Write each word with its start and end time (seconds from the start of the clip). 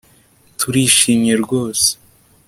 Turishimye 0.59 1.31
rwose 1.43 1.89